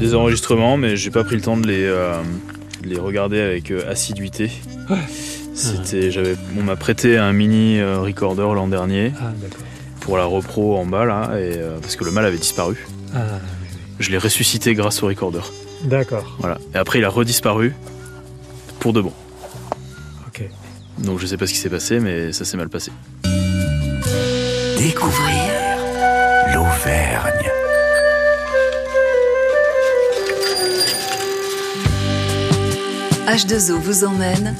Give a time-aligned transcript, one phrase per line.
[0.00, 2.12] J'ai des enregistrements, mais j'ai pas pris le temps de les, euh,
[2.84, 4.48] de les regarder avec euh, assiduité.
[5.54, 9.32] C'était, j'avais, on m'a prêté un mini euh, recorder l'an dernier Ah,
[10.00, 12.86] pour la repro en bas là, et, euh, parce que le mâle avait disparu.
[13.12, 13.18] Ah,
[13.98, 15.40] Je l'ai ressuscité grâce au recorder.
[15.82, 16.36] d'accord.
[16.38, 16.58] Voilà.
[16.76, 17.74] Et après, il a redisparu
[18.78, 19.12] pour de bon.
[20.28, 20.44] Ok.
[20.98, 22.92] Donc je sais pas ce qui s'est passé, mais ça s'est mal passé.
[24.78, 25.42] Découvrir
[26.54, 27.50] l'Auvergne.
[33.28, 34.54] H2O vous emmène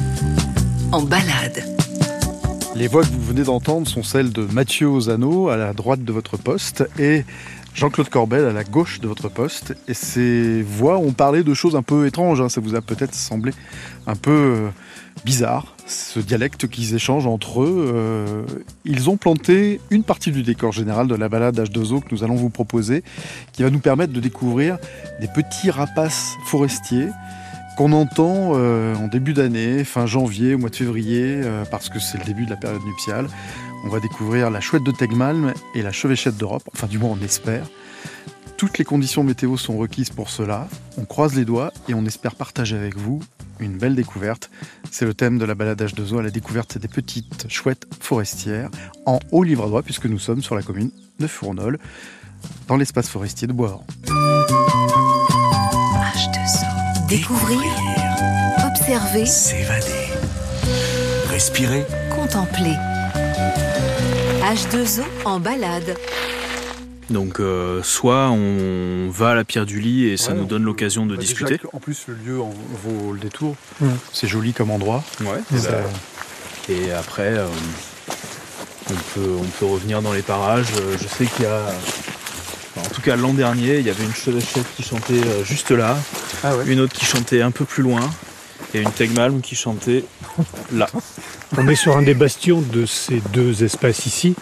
[0.92, 1.64] en balade.
[2.76, 6.12] Les voix que vous venez d'entendre sont celles de Mathieu Ozano à la droite de
[6.12, 7.24] votre poste et
[7.72, 9.74] Jean-Claude Corbel à la gauche de votre poste.
[9.88, 12.42] Et ces voix ont parlé de choses un peu étranges.
[12.42, 12.50] hein.
[12.50, 13.52] Ça vous a peut-être semblé
[14.06, 14.68] un peu euh,
[15.24, 17.90] bizarre, ce dialecte qu'ils échangent entre eux.
[17.94, 18.42] Euh,
[18.84, 22.36] ils ont planté une partie du décor général de la balade H2O que nous allons
[22.36, 23.02] vous proposer,
[23.54, 24.76] qui va nous permettre de découvrir
[25.22, 27.08] des petits rapaces forestiers
[27.78, 32.00] qu'on entend euh, en début d'année, fin janvier, au mois de février, euh, parce que
[32.00, 33.28] c'est le début de la période nuptiale.
[33.84, 37.24] On va découvrir la chouette de Tegmalm et la chevêchette d'Europe, enfin du moins on
[37.24, 37.64] espère.
[38.56, 40.66] Toutes les conditions météo sont requises pour cela.
[40.96, 43.20] On croise les doigts et on espère partager avec vous
[43.60, 44.50] une belle découverte.
[44.90, 48.70] C'est le thème de la balade H2O à la découverte des petites chouettes forestières
[49.06, 50.90] en haut livre droit puisque nous sommes sur la commune
[51.20, 51.78] de Fournol,
[52.66, 53.84] dans l'espace forestier de Bois.
[57.08, 57.16] H2O.
[57.16, 57.58] Découvrir,
[58.66, 60.08] observer, S'évader.
[61.30, 61.84] Respirer.
[62.14, 62.74] contempler.
[64.42, 65.96] H2O en balade.
[67.10, 70.46] Donc euh, soit on va à la pierre du lit et ça Ouais, nous on
[70.46, 71.58] donne l'occasion de Bah, discuter.
[71.72, 72.52] En plus, le lieu en
[72.84, 73.56] vaut le détour.
[74.12, 75.02] C'est joli comme endroit.
[75.20, 75.40] Ouais.
[75.54, 75.78] Et Ça- bah,
[76.68, 77.46] Et après, euh,
[78.90, 80.66] on, peut, on peut revenir dans les parages.
[80.78, 81.62] Euh, Je sais qu'il y a.
[82.78, 85.70] enfin, en tout cas, l'an dernier, il y avait une chevêchette qui chantait euh, juste
[85.70, 85.96] là,
[86.42, 86.64] Ah ouais.
[86.66, 88.00] une autre qui chantait un peu plus loin,
[88.74, 90.04] et une Tegmalm qui chantait
[90.72, 90.88] là.
[91.56, 94.34] On est sur un des bastions de ces deux espèces ici,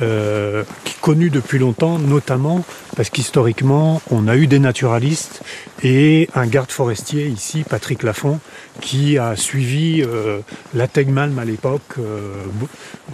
[0.00, 2.64] euh, qui est connu depuis longtemps, notamment
[2.96, 5.42] parce qu'historiquement, on a eu des naturalistes
[5.82, 8.40] et un garde forestier ici, Patrick Lafont,
[8.80, 10.40] qui a suivi euh,
[10.74, 12.42] la Tegmalm à l'époque euh,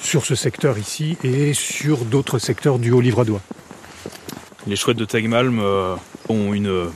[0.01, 3.41] sur ce secteur ici et sur d'autres secteurs du Haut-Livradois.
[4.67, 5.97] Les chouettes de Tegmalm euh,
[6.29, 6.91] ont une,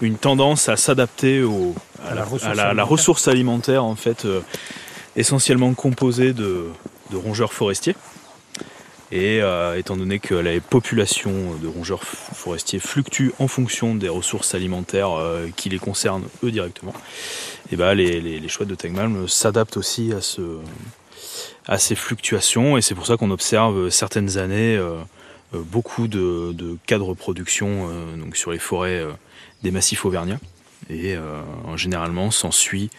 [0.00, 1.74] une tendance à s'adapter au,
[2.04, 2.88] à, À la ressource à la- la alimentaire.
[2.88, 4.40] ressource alimentaire, en fait, euh,
[5.16, 6.66] essentiellement composée de,
[7.10, 7.96] de rongeurs forestiers.
[9.12, 14.54] Et euh, étant donné que la population de rongeurs forestiers fluctue en fonction des ressources
[14.54, 16.94] alimentaires euh, qui les concernent eux directement,
[17.72, 20.40] et ben les, les, les chouettes de Tegmalm s'adaptent aussi à, ce,
[21.66, 22.76] à ces fluctuations.
[22.78, 24.80] Et c'est pour ça qu'on observe certaines années
[25.58, 29.12] beaucoup de, de cas de reproduction euh, donc sur les forêts euh,
[29.62, 30.40] des massifs auvergnats.
[30.88, 31.42] Et euh,
[31.76, 32.90] généralement s'ensuit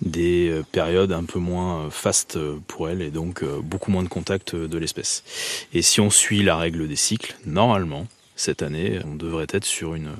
[0.00, 3.90] des euh, périodes un peu moins euh, fastes euh, pour elles et donc euh, beaucoup
[3.90, 5.24] moins de contact euh, de l'espèce.
[5.72, 8.06] Et si on suit la règle des cycles, normalement,
[8.36, 10.10] cette année, on devrait être sur une,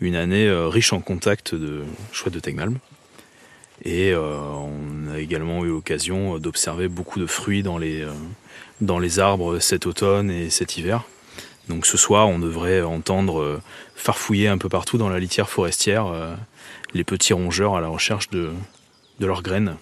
[0.00, 1.82] une année euh, riche en contact de
[2.12, 2.78] chouettes de Tegmalm.
[3.84, 8.10] Et euh, on a également eu l'occasion d'observer beaucoup de fruits dans les, euh,
[8.80, 11.04] dans les arbres cet automne et cet hiver.
[11.68, 13.62] Donc ce soir, on devrait entendre euh,
[13.94, 16.06] farfouiller un peu partout dans la litière forestière
[16.94, 18.50] les petits rongeurs à la recherche de,
[19.20, 19.76] de leurs graines.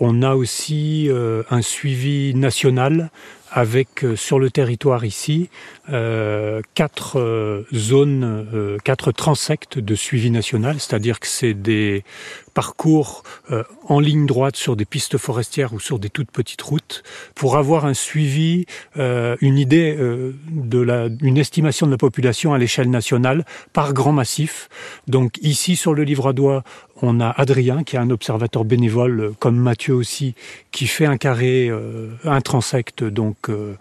[0.00, 1.10] On a aussi
[1.50, 3.10] un suivi national
[3.50, 5.50] avec sur le territoire ici
[5.86, 12.04] quatre zones, quatre transects de suivi national, c'est-à-dire que c'est des
[12.52, 17.02] parcours euh, en ligne droite sur des pistes forestières ou sur des toutes petites routes
[17.34, 22.54] pour avoir un suivi, euh, une idée euh, de la, une estimation de la population
[22.54, 24.68] à l'échelle nationale par grand massif.
[25.08, 26.62] Donc ici sur le Livradois,
[27.02, 30.34] on a Adrien qui est un observateur bénévole euh, comme Mathieu aussi
[30.70, 33.74] qui fait un carré euh, un transect donc euh,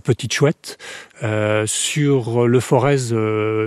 [0.00, 0.78] petite chouette
[1.66, 3.12] sur le Forez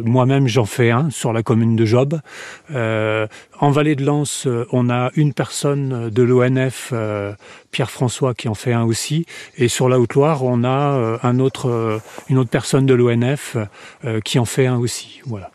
[0.03, 2.19] moi-même j'en fais un sur la commune de Job
[2.73, 7.33] en Vallée de Lens euh, on a une personne de l'ONF euh,
[7.71, 9.25] Pierre-François qui en fait un aussi.
[9.57, 11.41] Et sur la Haute-Loire on a euh, une
[12.37, 13.57] autre personne de l'ONF
[14.23, 15.21] qui en fait un aussi.
[15.25, 15.51] Voilà.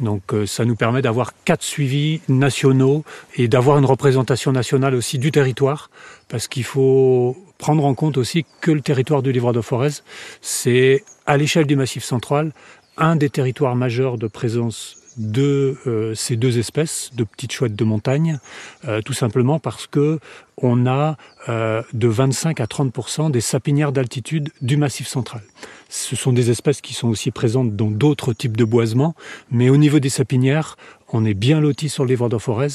[0.00, 3.04] Donc ça nous permet d'avoir quatre suivis nationaux
[3.34, 5.90] et d'avoir une représentation nationale aussi du territoire,
[6.28, 10.02] parce qu'il faut prendre en compte aussi que le territoire du Livre de Forez,
[10.42, 12.52] c'est à l'échelle du Massif central
[12.98, 17.84] un des territoires majeurs de présence de euh, ces deux espèces de petites chouettes de
[17.84, 18.38] montagne,
[18.86, 20.18] euh, tout simplement parce que
[20.58, 21.16] on a
[21.48, 25.42] euh, de 25 à 30 des sapinières d'altitude du Massif central.
[25.88, 29.14] Ce sont des espèces qui sont aussi présentes dans d'autres types de boisements,
[29.50, 30.76] mais au niveau des sapinières,
[31.12, 32.68] on est bien loti sur les de Forez.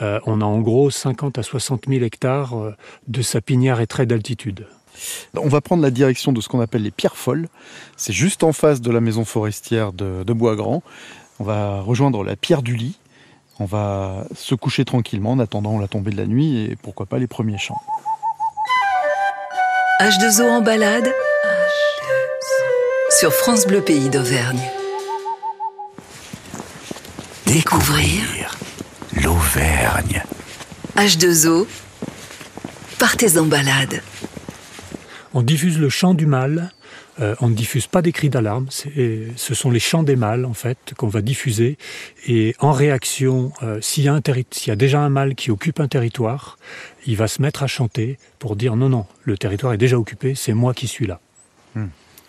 [0.00, 2.54] Euh, on a en gros 50 à 60 000 hectares
[3.08, 4.66] de sapinières et traits d'altitude.
[5.36, 7.48] On va prendre la direction de ce qu'on appelle les pierres folles.
[7.96, 10.82] C'est juste en face de la maison forestière de, de Bois-Grand.
[11.40, 12.98] On va rejoindre la pierre du lit.
[13.58, 17.18] On va se coucher tranquillement en attendant la tombée de la nuit et pourquoi pas
[17.18, 17.80] les premiers chants.
[20.00, 21.12] H2O en balade
[23.18, 24.60] sur France Bleu Pays d'Auvergne.
[27.46, 28.56] Découvrir
[29.22, 30.22] l'Auvergne.
[30.96, 31.66] H2O,
[32.98, 34.02] partez en balade.
[35.32, 36.72] On diffuse le chant du mâle.
[37.20, 38.66] Euh, on ne diffuse pas des cris d'alarme.
[38.70, 41.78] Ce sont les chants des mâles, en fait, qu'on va diffuser.
[42.26, 45.34] Et en réaction, euh, s'il y, a un terri- s'il y a déjà un mâle
[45.34, 46.58] qui occupe un territoire,
[47.06, 50.34] il va se mettre à chanter pour dire non, non, le territoire est déjà occupé,
[50.34, 51.20] c'est moi qui suis là.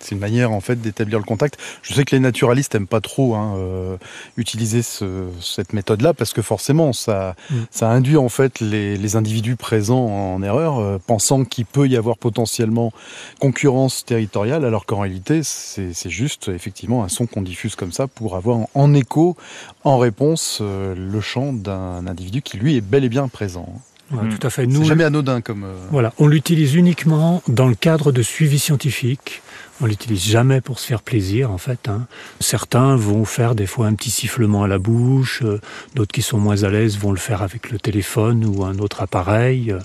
[0.06, 1.58] C'est une manière en fait d'établir le contact.
[1.82, 3.98] Je sais que les naturalistes aiment pas trop hein, euh,
[4.38, 7.56] utiliser ce- cette méthode-là parce que forcément ça, Mm.
[7.72, 11.98] ça induit en fait les, les individus présents en erreur, euh, pensant qu'il peut y
[11.98, 12.94] avoir potentiellement
[13.40, 18.08] concurrence territoriale, alors qu'en réalité c'est c'est juste effectivement un son qu'on diffuse comme ça
[18.08, 19.36] pour avoir en, en écho,
[19.84, 23.68] en réponse, euh, le chant d'un individu qui lui est bel et bien présent.
[24.12, 24.38] Voilà, Mm.
[24.38, 24.62] Tout à fait.
[24.64, 25.64] C'est Nous, jamais anodin comme.
[25.64, 29.42] euh, Voilà, on l'utilise uniquement dans le cadre de suivi scientifique.
[29.82, 31.90] On l'utilise jamais pour se faire plaisir, en fait.
[31.90, 32.06] hein.
[32.40, 35.60] Certains vont faire des fois un petit sifflement à la bouche, euh,
[35.96, 39.02] d'autres qui sont moins à l'aise vont le faire avec le téléphone ou un autre
[39.02, 39.72] appareil.
[39.72, 39.80] euh,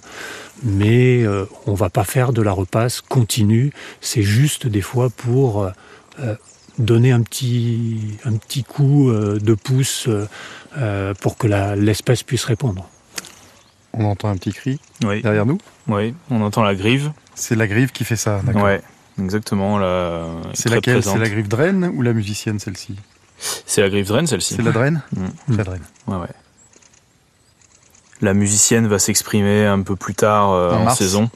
[0.63, 3.73] Mais euh, on va pas faire de la repasse continue.
[4.03, 5.65] C'est juste des fois pour
[6.21, 6.35] euh,
[6.79, 10.09] donner un petit, un petit coup euh, de pouce
[11.21, 11.47] pour que
[11.77, 12.89] l'espèce puisse répondre.
[13.93, 15.59] On entend un petit cri Oui, derrière nous.
[15.89, 17.13] oui, on entend la grive.
[17.35, 18.41] C'est la grive qui fait ça.
[18.45, 18.63] d'accord.
[18.63, 18.81] Ouais,
[19.21, 19.79] exactement.
[20.55, 21.03] C'est laquelle?
[21.03, 22.97] C'est la grive draine ou la musicienne celle-ci?
[23.67, 24.55] C'est la grive draine, celle-ci.
[24.55, 25.03] C'est la draine?
[25.17, 25.57] Mm.
[25.57, 25.83] La draine.
[26.07, 26.29] Ouais, ouais.
[28.21, 30.99] La musicienne va s'exprimer un peu plus tard euh, En en mars.
[30.99, 31.31] saison,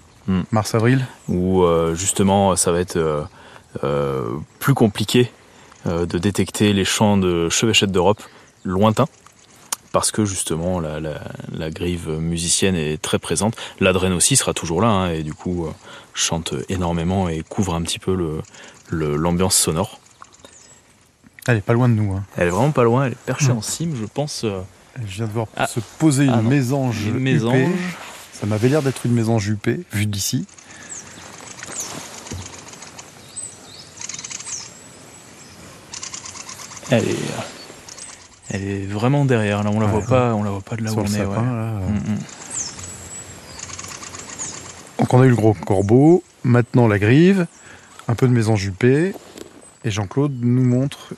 [0.53, 2.99] Mars-avril où euh, justement ça va être
[3.83, 4.25] euh,
[4.59, 5.31] plus compliqué
[5.87, 8.23] de détecter les chants de chevêchette d'Europe
[8.65, 9.07] lointains,
[9.95, 11.23] parce que justement la, la-
[11.57, 13.55] la grive musicienne est très présente.
[13.79, 15.71] La draine aussi sera toujours là, hein, et du coup euh,
[16.15, 18.43] chante énormément et couvre un petit peu le-
[18.91, 20.01] le- l'ambiance sonore.
[21.47, 22.13] Elle est pas loin de nous.
[22.13, 22.25] hein.
[22.37, 24.43] Elle est vraiment pas loin, elle est perchée en cime, je pense.
[24.45, 24.61] euh,
[25.07, 25.69] Je viens de voir Ah.
[25.69, 26.51] se poser Ah une non.
[26.51, 27.01] mésange.
[27.03, 27.21] une huppée.
[27.21, 27.97] mésange.
[28.33, 30.45] Ça m'avait l'air d'être une mésange huppée, vue d'ici.
[36.91, 37.43] Elle est, euh,
[38.55, 39.63] elle est vraiment derrière.
[39.63, 40.07] Là, on la Ouais, voit ouais.
[40.07, 41.19] pas, on la voit pas de là sur où le on est.
[41.19, 41.71] sapin, là.
[41.89, 42.19] Mm, mm.
[44.99, 47.47] Donc on a eu le gros corbeau, maintenant la grive,
[48.09, 49.15] un peu de mésange huppée.
[49.85, 51.15] Et Jean-Claude nous montre.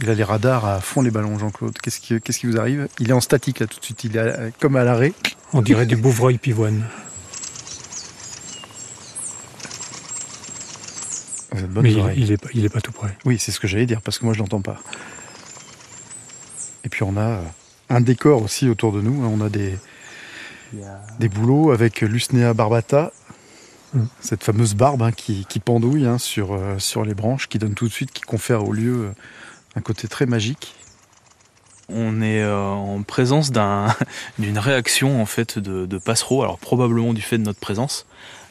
[0.00, 1.78] Il a les radars à fond les ballons, Jean-Claude.
[1.82, 2.88] Qu'est-ce qui, qu'est-ce qui vous arrive?
[2.98, 4.04] Il est en statique là tout de suite.
[4.04, 5.12] Il est à- comme à l'arrêt.
[5.52, 6.84] On dirait du bouvreuil pivoine.
[11.52, 13.16] Vous avez de bonnes Mais il, il est, pas- il est pas tout près.
[13.24, 14.78] Oui, c'est ce que j'allais dire, parce que moi je l'entends pas.
[16.84, 17.42] Et puis on a euh,
[17.88, 19.24] un décor aussi autour de nous.
[19.24, 19.30] hein.
[19.32, 19.78] On a des,
[21.18, 23.12] des bouleaux avec Lusnea barbata,
[23.92, 24.04] Mm.
[24.20, 27.74] cette fameuse barbe hein, qui, qui pendouille hein, sur, euh, sur les branches, qui donne
[27.74, 29.10] tout de suite, qui confère au lieu euh,
[29.74, 30.76] un côté très magique.
[31.88, 33.88] On est euh, en présence d'un-
[34.38, 38.06] d'une réaction en fait de, de passereaux, alors probablement du fait de notre présence.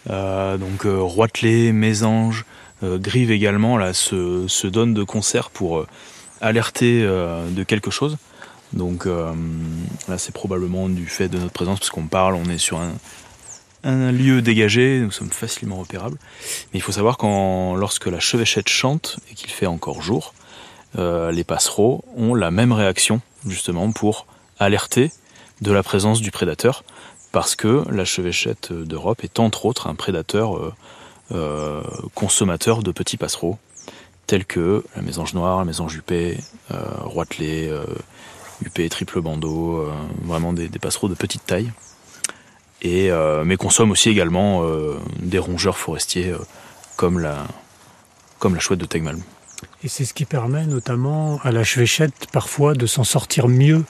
[0.10, 2.44] Euh, donc euh, roitelets, mésanges,
[2.84, 5.86] euh, grives également là se, se donnent de concert pour
[6.42, 8.18] alerter euh, de quelque chose.
[8.74, 9.34] Donc euh,
[10.08, 14.12] là c'est probablement du fait de notre présence parce qu'on parle, on est sur un,
[14.12, 16.18] lieu dégagé, nous sommes facilement repérables.
[16.72, 20.34] Mais il faut savoir quand lorsque la chevêchette chante et qu'il fait encore jour,
[20.98, 24.28] euh, les passereaux ont la même réaction justement pour
[24.60, 25.12] alerter
[25.62, 26.84] de la présence du prédateur
[27.32, 30.74] parce que la chevêchette d'Europe est entre autres un prédateur
[32.16, 33.60] consommateur de petits passereaux
[34.30, 36.38] tels que la mésange noire, la mésange huppée,
[36.72, 37.84] euh, roitelet, euh,
[38.90, 39.92] triple bandeau, euh,
[40.24, 41.72] vraiment des, des passereaux de petite taille.
[42.84, 44.64] Et, euh, mais consomme aussi également
[45.20, 46.32] des rongeurs forestiers
[46.96, 47.38] comme, la,
[48.38, 49.18] comme la chouette de Tegmal.
[49.84, 53.84] Et c'est ce qui permet notamment à la chevêchette parfois de s'en sortir mieux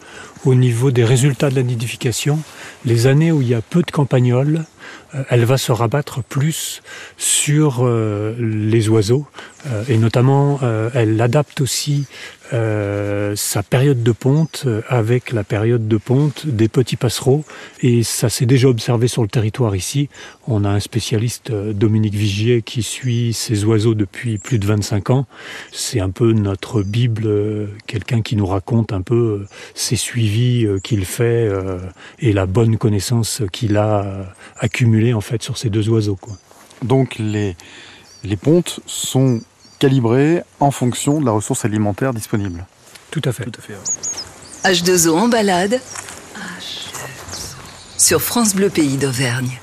[0.46, 2.40] au niveau des résultats de la nidification.
[2.86, 4.64] Les années où il y a peu de campagnols,
[5.30, 6.82] elle va se rabattre plus
[7.18, 9.28] sur les oiseaux
[9.88, 12.06] et notamment, euh, elle adapte aussi
[12.52, 17.44] euh, sa période de ponte euh, avec la période de ponte des petits passereaux.
[17.82, 20.10] Et ça s'est déjà observé sur le territoire ici.
[20.48, 25.12] On a un spécialiste, euh, Dominique Vigier, qui suit ces oiseaux depuis plus de 25
[25.12, 25.28] ans.
[25.72, 30.66] C'est un peu notre Bible, euh, quelqu'un qui nous raconte un peu euh, ses suivis
[30.66, 31.78] euh, qu'il fait euh,
[32.18, 34.24] et la bonne connaissance qu'il a euh,
[34.58, 36.18] accumulée en fait sur ces deux oiseaux.
[36.84, 37.56] Donc les,
[38.24, 39.42] les pontes sont
[39.80, 42.66] calibrées en fonction de la ressource alimentaire disponible.
[43.12, 43.46] Tout à fait.
[43.46, 43.74] Tout à fait.
[43.74, 44.74] ouais.
[44.74, 45.80] H2O en balade.
[47.98, 49.60] Sur France Bleu Pays d'Auvergne.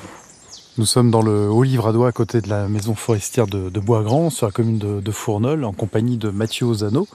[0.79, 4.47] Nous sommes dans le Haut-Livradois à côté de la maison forestière de, de Boisgrand, sur
[4.47, 7.09] la commune de, de Fournol, en compagnie de Mathieu Ozano,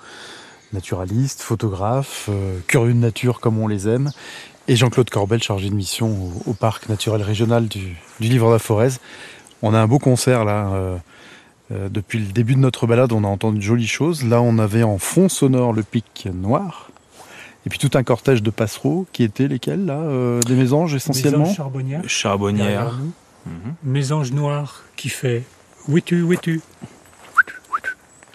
[0.73, 4.09] naturaliste, photographe, euh, curieux de nature comme on les aime,
[4.67, 8.53] et Jean-Claude Corbel, chargé de mission au, au parc naturel régional du, du Livre de
[8.53, 8.93] la Forez.
[9.61, 10.67] On a un beau concert là.
[10.73, 10.97] euh,
[11.71, 14.25] euh, depuis le début de notre balade, on a entendu de jolies choses.
[14.25, 16.89] Là, on avait en fond sonore le pic noir.
[17.65, 21.39] Et puis tout un cortège de passereaux qui étaient lesquels là euh, Des mésanges essentiellement
[21.39, 22.01] Mésange charbonnière.
[22.07, 22.65] Charbonnière.
[22.65, 23.11] derrière nous.
[23.45, 23.73] Mhm.
[23.83, 25.43] Mésange noir qui fait
[25.87, 26.61] ouitu, ouitu.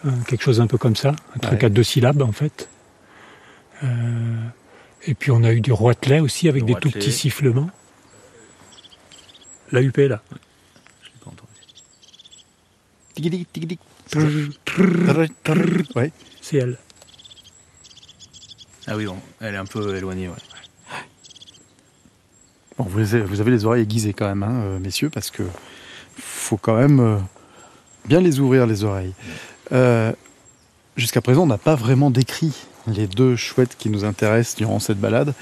[0.05, 1.65] Euh, quelque chose un peu comme ça, un truc Ouais.
[1.67, 2.69] à deux syllabes en fait.
[3.83, 3.87] Euh,
[5.07, 6.93] et puis on a eu du roitelet aussi avec Le des roitelet.
[6.93, 7.71] tout petits sifflements.
[9.73, 10.21] La UP là.
[10.31, 11.51] Je l'ai pas entendu.
[11.65, 12.35] Tic-tic, tic-tic.
[12.37, 13.06] Trrr, Trrr,
[15.97, 16.13] Ouais.
[16.41, 16.79] C'est elle.
[18.87, 20.29] Ah oui, bon, elle est un peu éloignée.
[20.29, 20.35] Ouais.
[22.79, 25.43] Bon, vous, avez les oreilles aiguisées quand même, hein, euh, messieurs, parce que
[26.19, 27.19] faut quand même euh,
[28.05, 29.15] bien les ouvrir, les oreilles.
[29.73, 30.13] Euh,
[30.97, 32.55] Jusqu'à présent, on n'a pas vraiment décrit
[32.87, 35.35] les deux chouettes qui nous intéressent durant cette balade.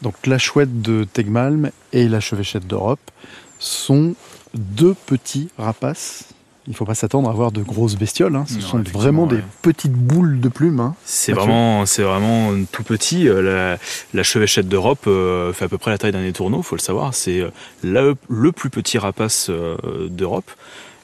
[0.00, 3.10] Donc la chouette de Tegmalm et la chevêchette d'Europe
[3.58, 4.14] sont
[4.54, 6.30] deux petits rapaces.
[6.66, 8.36] Il ne faut pas s'attendre à avoir de grosses bestioles.
[8.36, 8.44] hein.
[8.46, 9.42] Ce Non, sont vraiment des ouais.
[9.62, 10.80] petites boules de plumes.
[10.80, 10.94] hein.
[11.04, 13.28] C'est vraiment, c'est vraiment tout petit.
[13.28, 13.78] Euh, La,
[14.14, 17.14] la chevêchette d'Europe euh, fait à peu près la taille d'un étourneau, faut le savoir.
[17.14, 19.76] C'est euh, le plus petit rapace euh,
[20.08, 20.50] d'Europe.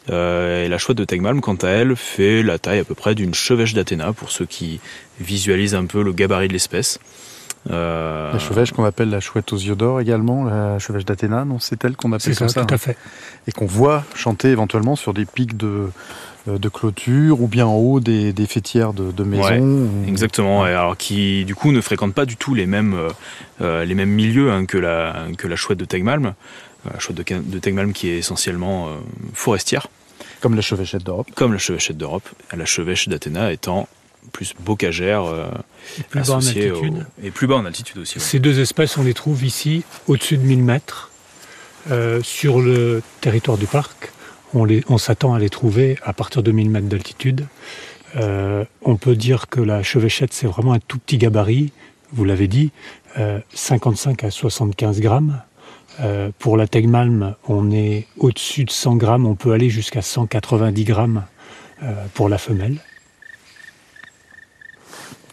[0.08, 3.14] Euh, et la chouette de Tegmalm, quant à elle, fait la taille à peu près
[3.16, 4.78] d'une chevêche d'Athéna, pour ceux qui
[5.20, 7.00] visualisent un peu le gabarit de l'espèce.
[7.70, 11.58] Euh, La chevêche qu'on appelle la chouette aux yeux d'or également, la chevêche d'Athéna, non
[11.58, 12.60] C'est elle qu'on appelle ça, comme ça.
[12.64, 12.74] tout hein.
[12.74, 12.96] à fait.
[13.48, 15.90] et qu'on voit chanter éventuellement sur des pics de,
[16.48, 19.58] euh, de clôture ou bien en haut des, des fêtières de, de maisons.
[19.60, 22.96] ou- Exactement, alors qui du coup ne fréquente pas du tout les mêmes,
[23.60, 26.34] euh, les mêmes milieux hein, que, la, que la chouette de Tegmalm.
[26.92, 28.90] La chouette de, de Tegmalm qui est essentiellement euh,
[29.34, 29.88] forestière,
[30.40, 31.26] Comme la chevêchette d'Europe.
[31.34, 33.88] comme la chevêchette d'Europe, la chevêche d'Athéna étant
[34.32, 35.46] plus bocagère euh,
[35.98, 37.06] Et plus bas en associée altitude.
[37.22, 38.18] au- et plus bas en altitude aussi.
[38.18, 38.24] ouais.
[38.24, 41.10] Ces deux espèces, on les trouve ici, au-dessus de 1000 mètres,
[41.90, 44.12] euh, sur le territoire du parc.
[44.54, 47.46] On, les- on s'attend à les trouver à partir de 1000 mètres d'altitude.
[48.16, 51.72] Euh, on peut dire que la chevêchette, c'est vraiment un tout petit gabarit,
[52.12, 52.70] vous l'avez dit,
[53.18, 55.42] euh, 55 à 75 grammes.
[56.00, 60.84] Euh, pour la Tegmalm, on est au-dessus de 100 grammes, on peut aller jusqu'à 190
[60.84, 61.24] grammes
[61.82, 62.76] euh, pour la femelle.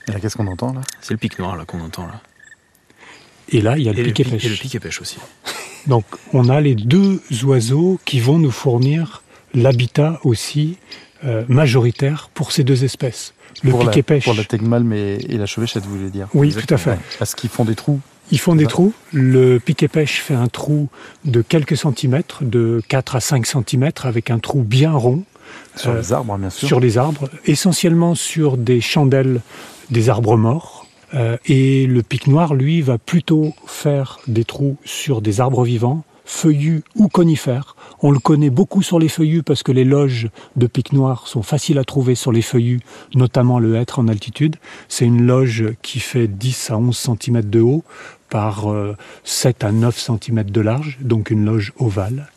[0.07, 0.81] Et là, qu'est-ce qu'on entend là?
[1.01, 2.21] C'est le pic noir là qu'on entend là.
[3.49, 4.45] Et là, il y a le Et pic, pêche.
[4.45, 5.17] et le pic et pêche aussi.
[5.87, 9.21] Donc on a les deux oiseaux qui vont nous fournir
[9.53, 10.77] l'habitat aussi
[11.25, 13.33] euh, majoritaire pour ces deux espèces.
[13.63, 14.23] Le pour, la, piquet pêche.
[14.23, 16.27] pour la tegmalm et, et la chevêchette, vous voulez dire?
[16.33, 16.77] Oui, Exactement.
[16.79, 16.99] tout à fait.
[17.19, 17.99] Parce qu'ils font des trous.
[18.31, 18.93] Ils font des trous.
[19.11, 20.89] Le piquet pêche fait un trou
[21.25, 25.23] de quelques centimètres, de 4 à 5 centimètres, avec un trou bien rond
[25.75, 26.67] Sur Euh, les arbres, bien sûr.
[26.67, 29.41] sur les arbres, essentiellement sur des chandelles
[29.89, 30.85] des arbres morts.
[31.13, 36.03] Euh, et le pic noir, lui, va plutôt faire des trous sur des arbres vivants,
[36.25, 37.75] feuillus ou conifères.
[38.01, 41.43] On le connaît beaucoup sur les feuillus parce que les loges de pic noir sont
[41.43, 42.81] faciles à trouver sur les feuillus,
[43.13, 44.55] notamment le hêtre en altitude.
[44.89, 47.83] C'est une loge qui fait 10 à 11 cm de haut
[48.29, 52.29] par euh, 7 à 9 cm de large, donc une loge ovale.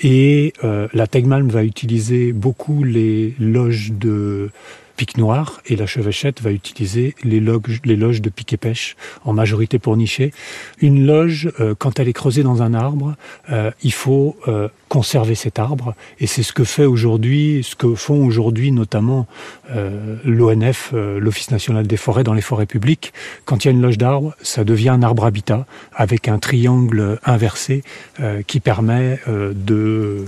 [0.00, 4.50] Et euh, la Tegmalm va utiliser beaucoup les loges de
[4.98, 8.96] pic noir et la chevêchette va utiliser les loges, les loges de pic et pêche
[9.24, 10.32] en majorité pour nicher.
[10.80, 13.14] Une loge, euh, quand elle est creusée dans un arbre,
[13.50, 17.94] euh, il faut euh, conserver cet arbre et c'est ce que fait aujourd'hui, ce que
[17.94, 19.26] font aujourd'hui notamment
[20.24, 23.12] l'ONF, l'Office national des forêts dans les forêts publiques.
[23.44, 27.20] Quand il y a une loge d'arbre, ça devient un arbre habitat avec un triangle
[27.22, 27.82] inversé
[28.46, 30.24] qui permet de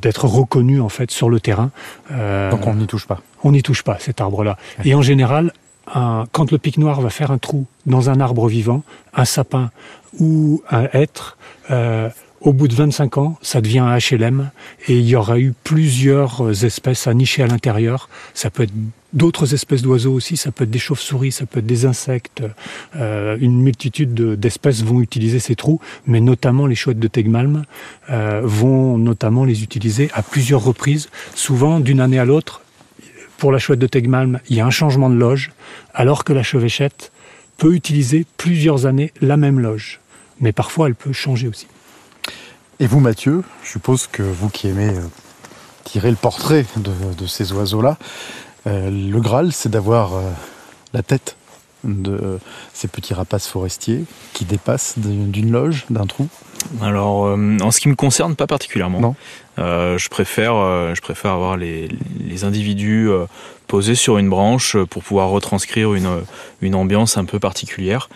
[0.00, 1.70] d'être reconnu en fait sur le terrain.
[2.12, 3.20] Euh, Donc on n'y touche pas.
[3.44, 4.56] on n'y touche pas cet arbre-là.
[4.84, 5.52] Et en général,
[5.94, 8.82] un- quand le pic noir va faire un trou dans un arbre vivant,
[9.14, 9.70] un sapin
[10.18, 11.36] ou un hêtre,
[11.70, 12.08] euh,
[12.40, 14.52] Au bout de 25 ans, ça devient un HLM
[14.86, 18.08] et il y aura eu plusieurs espèces à nicher à l'intérieur.
[18.32, 18.72] Ça peut être
[19.12, 22.42] d'autres espèces d'oiseaux aussi, ça peut être des chauves-souris, ça peut être des insectes.
[22.96, 27.64] Euh, une multitude d'espèces vont utiliser ces trous, mais notamment les chouettes de Tegmalm
[28.10, 32.62] euh, vont notamment les utiliser à plusieurs reprises, souvent d'une année à l'autre.
[33.38, 35.52] Pour la chouette de Tegmalm, il y a un changement de loge,
[35.94, 37.12] alors que la chevêchette
[37.56, 40.00] peut utiliser plusieurs années la même loge.
[40.40, 41.66] Mais parfois, elle peut changer aussi.
[42.80, 45.02] Et vous, Mathieu, je suppose que vous qui aimez euh,
[45.84, 47.98] tirer le portrait de, ces oiseaux-là,
[48.66, 50.22] euh, le Graal, c'est d'avoir euh,
[50.92, 51.36] la tête
[51.84, 52.40] de
[52.74, 56.26] ces petits rapaces forestiers qui dépassent d'une loge, d'un trou
[56.82, 58.98] Alors, en ce qui me concerne, pas particulièrement.
[58.98, 59.14] Non.
[59.56, 60.54] je, préfère,
[60.92, 61.88] je préfère avoir les,
[62.42, 63.08] individus
[63.68, 66.24] posés sur une branche pour pouvoir retranscrire une,
[66.62, 68.08] une ambiance un peu particulière.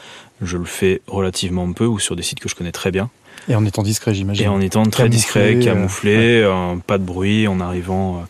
[0.43, 3.11] Je le fais relativement peu ou sur des sites que je connais très bien.
[3.49, 4.45] Et en étant discret, j'imagine.
[4.45, 8.21] Et en étant très discret, camouflé, euh, pas de bruit, en arrivant euh,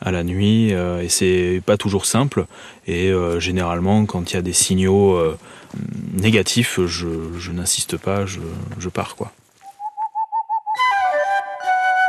[0.00, 0.72] à la nuit.
[0.72, 2.46] Euh, et c'est pas toujours simple.
[2.86, 5.16] Et généralement, quand il y a des signaux
[6.14, 8.40] négatifs, je, n'insiste pas, je,
[8.78, 9.30] je, pars quoi.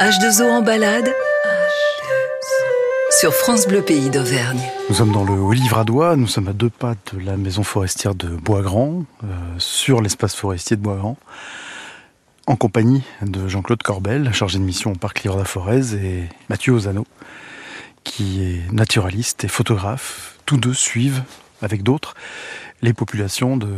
[0.01, 1.13] H2O en balade
[3.12, 4.62] sur France Bleu Pays d'Auvergne.
[4.89, 8.27] Nous sommes dans le Haut-Livradois, nous sommes à deux pas de la maison forestière de
[8.27, 9.03] Boisgrand,
[9.60, 11.17] sur l'espace forestier de Boisgrand
[12.48, 17.05] en compagnie de Jean-Claude Corbel, chargé de mission au parc Livre Forez, et Mathieu Ozano,
[18.03, 20.38] qui est naturaliste et photographe.
[20.46, 21.24] Tous deux suivent,
[21.62, 22.15] avec d'autres,
[22.81, 23.74] les populations de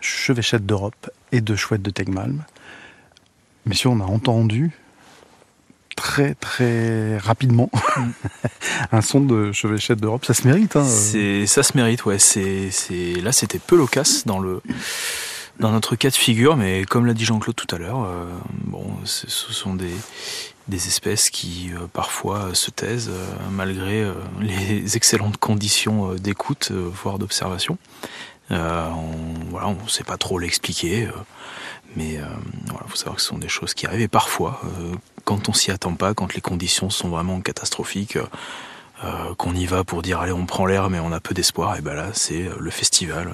[0.00, 2.44] chevêchettes d'Europe et de chouettes de Tegmalm.
[3.66, 4.70] Messieurs, on a entendu
[5.96, 7.70] très très rapidement
[8.92, 10.24] un son de chevêchette d'Europe.
[10.24, 10.76] Ça se mérite.
[10.76, 12.18] Hein ça se mérite, ouais.
[12.18, 12.70] C'est,
[13.20, 14.62] là, c'était peu loquace dans le
[15.58, 18.26] dans notre cas de figure, mais comme l'a dit Jean-Claude tout à l'heure, euh,
[18.64, 19.90] bon, ce sont des,
[20.68, 24.06] des espèces qui euh, parfois se taisent euh, malgré
[24.40, 27.78] les excellentes conditions d'écoute, voire d'observation.
[28.50, 31.08] on, ne sait pas trop l'expliquer,
[31.96, 34.00] mais il voilà, faut savoir que ce sont des choses qui arrivent.
[34.00, 34.60] Et parfois,
[35.24, 38.18] quand on s'y attend pas, quand les conditions sont vraiment catastrophiques,
[39.36, 41.80] qu'on y va pour dire allez on prend l'air mais on a peu d'espoir, et
[41.80, 43.32] ben là c'est le festival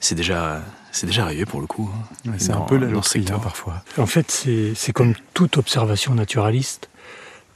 [0.00, 1.90] c'est déjà, c'est déjà arrivé pour le coup.
[2.26, 2.32] Hein.
[2.38, 3.82] c'est un peu la loterie hein, parfois.
[3.98, 6.88] En fait, c'est comme toute observation naturaliste.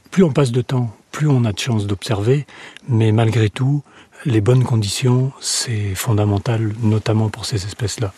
[0.09, 2.45] Plus on passe de temps, plus on a de chances d'observer,
[2.89, 3.83] mais malgré tout,
[4.25, 8.13] les bonnes conditions, c'est fondamental, notamment pour ces espèces-là.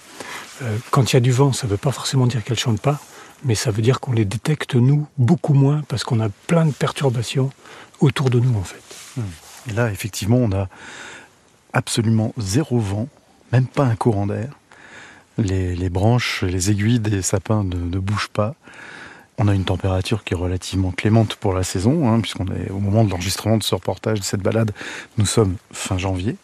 [0.64, 2.60] Euh, quand il y a du vent, ça ne veut pas forcément dire qu'elles ne
[2.60, 3.00] chantent pas,
[3.46, 6.72] mais ça veut dire qu'on les détecte, nous, beaucoup moins, parce qu'on a plein de
[6.72, 7.52] perturbations
[8.00, 8.82] autour de nous, en fait.
[9.18, 9.22] Hmm.
[9.70, 10.68] Et là, effectivement, on a
[11.74, 13.08] absolument zéro vent,
[13.52, 14.54] même pas un courant d'air.
[15.38, 18.56] Les, branches, les aiguilles des sapins ne, bougent pas.
[19.40, 22.78] On a une température qui est relativement clémente pour la saison, hein, puisqu'on est au
[22.78, 24.72] moment de l'enregistrement de ce reportage, de cette balade,
[25.18, 26.36] nous sommes fin janvier.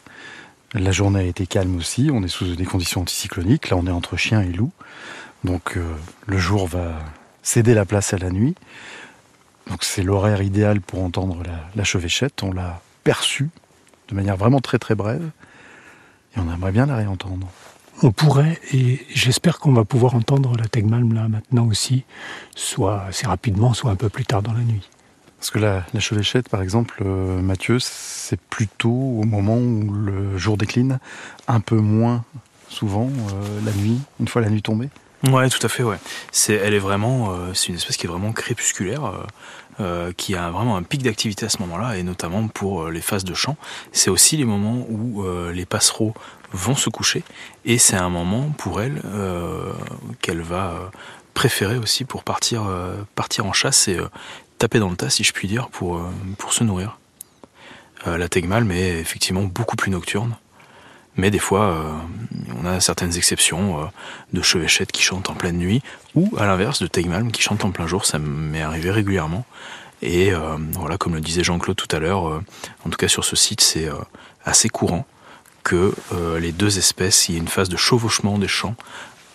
[0.74, 3.92] La journée a été calme aussi, on est sous des conditions anticycloniques, là on est
[3.92, 4.72] entre chien et loup.
[5.44, 5.84] Donc euh,
[6.26, 7.00] le jour va
[7.44, 8.56] céder la place à la nuit.
[9.70, 13.50] Donc c'est l'horaire idéal pour entendre la, la chevêchette, on l'a perçue
[14.10, 15.30] de manière vraiment très très brève.
[16.36, 17.48] Et on aimerait bien la réentendre.
[18.02, 22.06] On pourrait, et j'espère qu'on va pouvoir entendre la Tegmalm là maintenant aussi,
[22.56, 24.90] soit assez rapidement, soit un peu plus tard dans la nuit.
[25.38, 30.38] Parce que la, la chevêchette, par exemple, euh, Mathieu, c'est plutôt au moment où le
[30.38, 31.00] jour décline,
[31.48, 32.24] un peu moins
[32.70, 34.90] souvent euh, la nuit, une fois la nuit tombée.
[35.24, 35.84] Ouais, tout à fait.
[35.84, 35.98] Ouais,
[36.32, 39.12] c'est, elle est vraiment, euh, c'est une espèce qui est vraiment crépusculaire.
[39.82, 43.00] Euh, qui a vraiment un pic d'activité à ce moment-là, et notamment pour euh, les
[43.00, 43.56] phases de chant.
[43.94, 46.14] C'est aussi les moments où euh, les passereaux
[46.52, 47.24] vont se coucher,
[47.64, 49.02] et c'est un moment pour elle
[50.20, 50.92] qu'elle va
[51.34, 52.64] préférer aussi pour partir,
[53.16, 54.00] partir en chasse et
[54.58, 56.02] taper dans le tas, si je puis dire, pour,
[56.40, 56.98] pour se nourrir.
[58.08, 60.36] la tegmal, mais effectivement beaucoup plus nocturne.
[61.20, 61.94] Mais des fois, euh,
[62.58, 63.86] on a certaines exceptions euh,
[64.32, 65.82] de chevêchettes qui chantent en pleine nuit,
[66.16, 69.46] ou à l'inverse de Tegmalm qui chantent en plein jour, ça m'est arrivé régulièrement.
[70.02, 72.42] Et euh, voilà, comme le disait Jean-Claude tout à l'heure,
[72.86, 73.90] en tout cas sur ce site, c'est
[74.46, 75.06] assez courant
[75.64, 75.94] que
[76.40, 78.76] les deux espèces, il y ait une phase de chevauchement des chants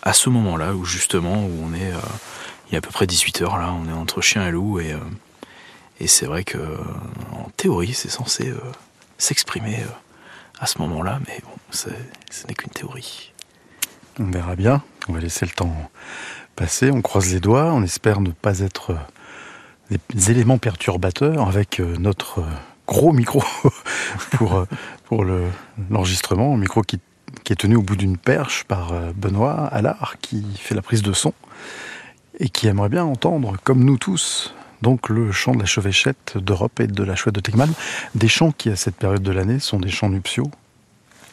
[0.01, 1.91] à ce moment-là, où justement, où on est,
[2.67, 4.79] il y a à peu près 18 heures là, on est entre chien et loup,
[4.79, 4.95] et,
[5.99, 6.57] et c'est vrai que
[7.31, 8.51] en théorie, c'est censé
[9.19, 9.77] s'exprimer
[10.59, 11.89] à ce moment-là, mais bon, ce
[12.47, 13.33] n'est qu'une théorie.
[14.19, 15.75] On verra bien, on va laisser le temps
[16.55, 21.79] passer, on croise les doigts, on espère ne pas être euh, des éléments perturbateurs avec
[21.79, 22.49] euh, notre euh,
[22.87, 23.43] gros micro
[24.31, 25.25] pour,
[25.89, 26.99] l'enregistrement, un micro qui,
[27.43, 31.13] qui, est tenu au bout d'une perche par Benoît Allard qui fait la prise de
[31.13, 31.33] son.
[32.39, 36.79] et qui aimerait bien entendre, comme nous tous, donc le chant de la chevêchette d'Europe
[36.79, 37.69] et de la chouette de Tegmal,
[38.13, 40.49] des chants qui à cette période de l'année sont des chants nuptiaux.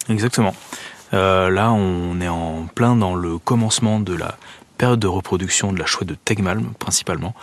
[0.09, 0.55] Exactement.
[1.15, 4.37] Euh, là, on est en plein dans le commencement de la
[4.79, 7.35] période de reproduction de la chouette de Tegmalm principalement.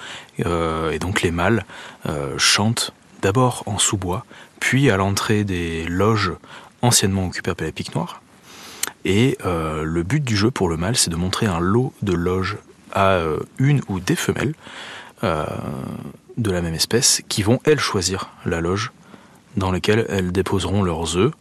[0.46, 1.66] Euh, et donc les mâles
[2.08, 4.26] euh, chantent d'abord en sous-bois,
[4.60, 6.34] puis à l'entrée des loges
[6.82, 8.22] anciennement occupées par les pics noirs.
[9.06, 12.58] Et le but du jeu pour le mâle, c'est de montrer un lot de loges
[12.94, 13.18] à
[13.58, 14.54] une ou des femelles
[15.22, 18.92] de la même espèce qui vont, elles, choisir la loge
[19.58, 21.34] dans laquelle elles déposeront leurs œufs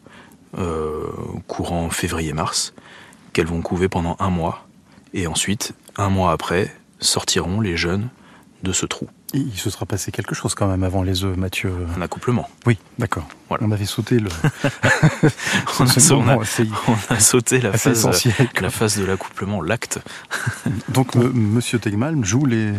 [0.56, 1.06] euh,
[1.46, 2.72] courant février-mars,
[3.32, 4.66] qu'elles vont couver pendant un mois.
[5.12, 8.08] Et ensuite, un mois après, sortiront les jeunes
[8.62, 9.08] de ce trou.
[9.34, 11.70] Il se sera passé quelque chose quand même avant les œufs, Mathieu.
[11.94, 12.48] Un accouplement.
[12.64, 13.28] Oui, d'accord.
[13.50, 14.30] On avait sauté le.
[15.80, 18.08] on, a, sauté la phase,
[18.60, 20.00] la phase de l'accouplement, l'acte.
[20.88, 22.72] Donc, Monsieur Tegmalm joue les,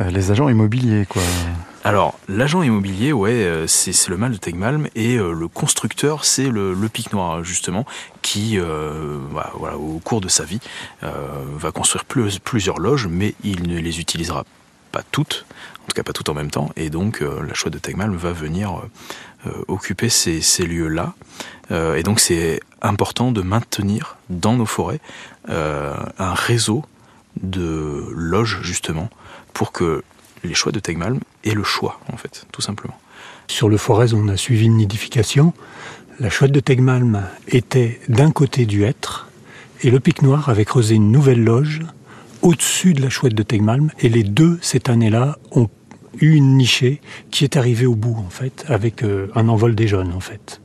[0.00, 1.22] euh, les agents immobiliers, quoi.
[1.84, 6.48] Alors, l'agent immobilier, ouais, euh, c'est le mal de Tegmalm, et euh, le constructeur, c'est
[6.48, 7.86] le, pic noir, justement,
[8.22, 10.58] qui, voilà, au cours de sa vie,
[11.02, 14.44] va construire plusieurs loges, mais il ne les utilisera
[14.90, 15.46] pas toutes
[15.86, 18.10] en tout cas pas tout en même temps, et donc euh, la chouette de Tegmal
[18.10, 18.90] va venir euh,
[19.46, 21.14] euh, occuper ces, lieux-là.
[21.70, 24.98] et donc c'est important de maintenir dans nos forêts
[25.48, 26.84] un réseau
[27.40, 29.10] de loges justement
[29.52, 30.02] pour que
[30.42, 32.98] les choix de Tegmalm aient le choix en fait, tout simplement.
[33.46, 35.52] Sur le Forez, on a suivi une nidification.
[36.18, 39.28] La chouette de Tegmalm était d'un côté du hêtre
[39.82, 41.82] et le pic noir avait creusé une nouvelle loge
[42.42, 45.68] au-dessus de la chouette de Tegmalm et les deux cette année-là ont
[46.20, 47.00] une nichée
[47.30, 50.60] qui est arrivée au bout, en fait, avec euh, un envol des jeunes, en fait.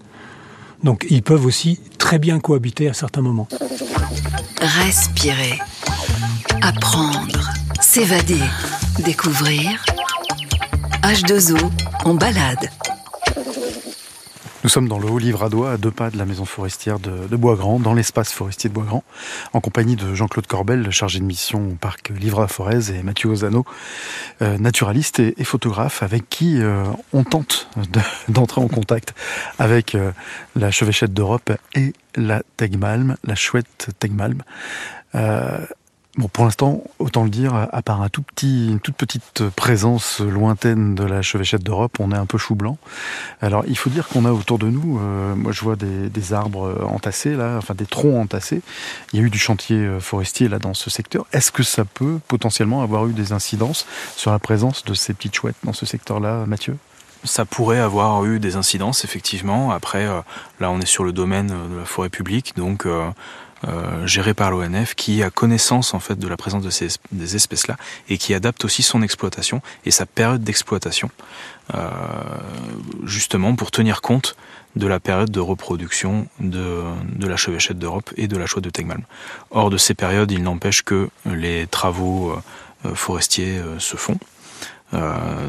[0.83, 3.47] Donc ils peuvent aussi très bien cohabiter à certains moments.
[4.61, 5.59] Respirer,
[6.61, 8.41] apprendre, s'évader,
[9.03, 9.83] découvrir.
[11.03, 11.69] H2O
[12.05, 12.69] en balade.
[14.63, 17.79] Nous sommes dans le Haut-Livradois, à deux pas de la maison forestière de, de Boisgrand,
[17.79, 19.03] dans l'espace forestier de Boisgrand,
[19.53, 23.65] en compagnie de Jean-Claude Corbel, chargé de mission au parc livre forez et Mathieu Ozano,
[24.43, 27.69] euh, naturaliste et, photographe, avec qui euh, on tente
[28.27, 29.15] d'entrer en contact
[29.57, 30.11] avec euh,
[30.55, 34.43] la chevêchette d'Europe et la Tegmalm, la chouette Tegmalm.
[36.17, 40.19] Bon, pour l'instant, autant le dire, à part un tout petit, une toute petite présence
[40.19, 42.77] lointaine de la chevêchette d'Europe, on est un peu chou blanc.
[43.39, 46.85] Alors, il faut dire qu'on a autour de nous, euh, moi je vois des, arbres
[46.85, 48.61] entassés là, enfin des troncs entassés.
[49.13, 51.25] Il y a eu du chantier euh, forestier là dans ce secteur.
[51.31, 53.85] Est-ce que ça peut potentiellement avoir eu des incidences
[54.17, 56.75] sur la présence de ces petites chouettes dans ce secteur-là, Mathieu?
[57.23, 59.71] Ça pourrait avoir eu des incidences, effectivement.
[59.71, 60.19] Après, euh,
[60.59, 62.85] là, on est sur le domaine de la forêt publique, donc
[64.05, 66.97] géré par l'ONF qui a connaissance en fait de la présence de ces
[67.35, 67.77] espèces là
[68.09, 71.11] et qui adapte aussi son exploitation et sa période d'exploitation
[71.75, 71.89] euh,
[73.03, 74.35] justement pour tenir compte
[74.75, 76.83] de la période de reproduction de,
[77.19, 79.03] la chevêchette d'Europe et de la chouette de Tegmalm.
[79.51, 82.31] Hors de ces périodes, il n'empêche que les travaux
[82.85, 84.17] euh, forestiers se font.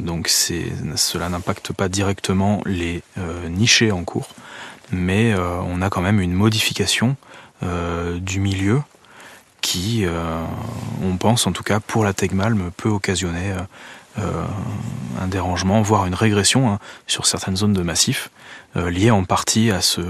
[0.01, 3.03] donc cela n'impacte pas directement les
[3.49, 4.29] nichés en cours,
[4.91, 7.32] mais on a quand même une modification euh,
[7.63, 8.83] du milieu
[9.63, 10.45] qui, euh,
[11.03, 13.55] on pense en tout cas pour la Tegmalm, peut occasionner
[14.19, 14.45] euh,
[15.21, 18.31] un dérangement, voire une régression hein, sur certaines zones de massif,
[18.75, 20.01] liées en partie à, ce,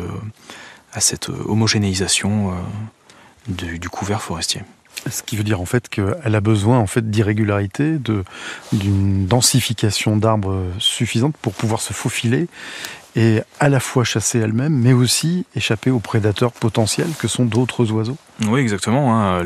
[0.93, 2.53] à cette homogénéisation
[3.49, 4.63] du couvert forestier.
[5.11, 7.99] Ce qui veut dire en fait qu'elle a besoin en fait d'irrégularité,
[8.73, 12.49] d'une densification d'arbres suffisante pour pouvoir se faufiler
[13.15, 17.93] et à la fois chasser elle-même, mais aussi échapper aux prédateurs potentiels que sont d'autres
[17.93, 18.17] oiseaux.
[18.47, 19.15] Oui, exactement.
[19.15, 19.45] Hein.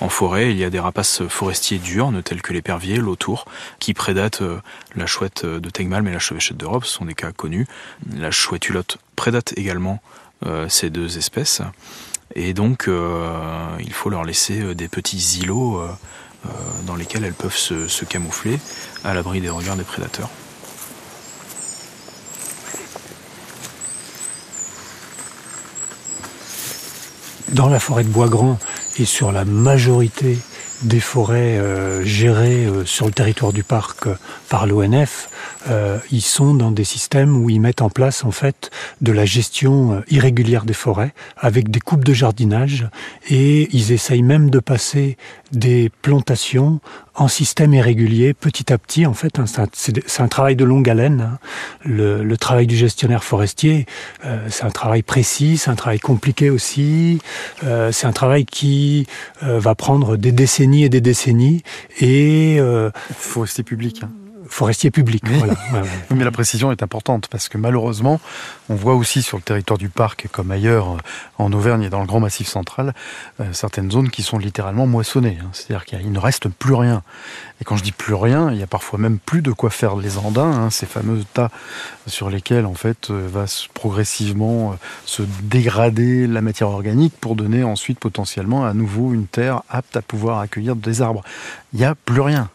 [0.00, 3.46] En forêt, il y a des rapaces forestiers diurnes, tels que l'épervier, l'autour,
[3.80, 4.60] qui prédatent euh,
[4.94, 6.84] la chouette de Tegmalm et la chevêchette d'Europe.
[6.84, 7.66] Ce sont des cas connus.
[8.16, 10.00] La chouette hulotte prédate également
[10.46, 11.62] euh, ces deux espèces.
[12.34, 15.80] Et donc, euh, il faut leur laisser des petits îlots
[16.86, 18.58] dans lesquels elles peuvent se camoufler
[19.04, 20.30] à l'abri des regards des prédateurs.
[27.52, 28.58] dans la forêt de Bois-Grand
[28.98, 30.38] et sur la majorité
[30.82, 34.16] des forêts euh, gérées euh, sur le territoire du parc euh,
[34.52, 35.30] par l'ONF,
[35.70, 39.24] euh, ils sont dans des systèmes où ils mettent en place en fait de la
[39.24, 42.86] gestion euh, irrégulière des forêts avec des coupes de jardinage
[43.30, 45.16] et ils essayent même de passer
[45.52, 46.80] des plantations
[47.14, 49.06] en système irrégulier petit à petit.
[49.06, 51.22] En fait, hein, c'est un travail de longue haleine.
[51.32, 51.38] Hein.
[51.86, 53.86] Le, travail du gestionnaire forestier,
[54.26, 57.20] euh, c'est un travail précis, c'est un travail compliqué aussi.
[57.62, 59.06] c'est un travail qui
[59.40, 61.62] va prendre des décennies et des décennies
[62.00, 62.58] et
[63.16, 64.02] forestier public.
[64.02, 64.10] Hein
[64.52, 65.24] forestier public.
[65.26, 65.54] Voilà.
[66.14, 68.20] Mais la précision est importante parce que malheureusement,
[68.68, 70.98] on voit aussi sur le territoire du parc, comme ailleurs
[71.38, 72.92] en Auvergne et dans le Grand Massif central,
[73.40, 75.38] euh, certaines zones qui sont littéralement moissonnées.
[75.40, 75.48] Hein.
[75.52, 77.02] C'est-à-dire qu'il ne reste plus rien.
[77.60, 79.96] Et quand je dis plus rien, il y a parfois même plus de quoi faire
[79.96, 81.50] les andins, hein, ces fameux tas
[82.06, 84.74] sur lesquels en fait euh, va progressivement euh,
[85.06, 90.02] se dégrader la matière organique pour donner ensuite potentiellement à nouveau une terre apte à
[90.02, 91.22] pouvoir accueillir des arbres.
[91.72, 92.50] Il n'y a plus rien.